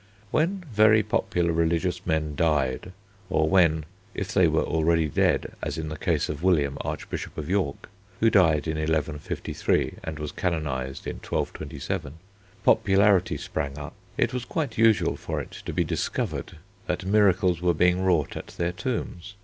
When 0.31 0.63
very 0.73 1.03
popular 1.03 1.51
religious 1.53 2.07
men 2.07 2.33
died, 2.33 2.91
or 3.29 3.47
when, 3.47 3.85
if 4.15 4.33
they 4.33 4.47
were 4.47 4.63
already 4.63 5.07
dead 5.07 5.53
as 5.61 5.77
in 5.77 5.89
the 5.89 5.95
case 5.95 6.27
of 6.27 6.41
William, 6.41 6.79
Archbishop 6.81 7.37
of 7.37 7.47
York 7.47 7.87
(who 8.19 8.31
died 8.31 8.65
in 8.67 8.77
1153 8.77 9.97
and 10.03 10.17
was 10.17 10.31
canonised 10.31 11.05
in 11.05 11.17
1227), 11.17 12.15
popularity 12.63 13.37
sprang 13.37 13.77
up, 13.77 13.93
it 14.17 14.33
was 14.33 14.43
quite 14.43 14.75
usual 14.75 15.15
for 15.15 15.39
it 15.39 15.51
to 15.67 15.71
be 15.71 15.83
discovered 15.83 16.57
that 16.87 17.05
miracles 17.05 17.61
were 17.61 17.75
being 17.75 18.01
wrought 18.03 18.35
at 18.35 18.47
their 18.57 18.71
tombs. 18.71 19.35